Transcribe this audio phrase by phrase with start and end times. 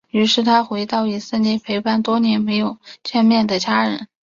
[0.09, 4.07] 于是他回到以色列陪伴多年没有见面的家人。